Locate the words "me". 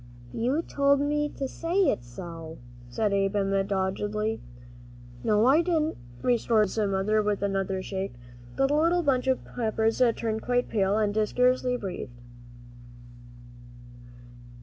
0.99-1.29